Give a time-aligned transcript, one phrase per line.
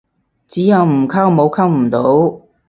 [0.47, 2.47] 只有唔溝，冇溝唔到